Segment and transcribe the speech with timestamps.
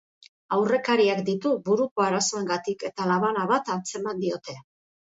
[0.55, 4.63] Aurrekariak ditu buruko arazoengatik eta labana bat atzeman diote.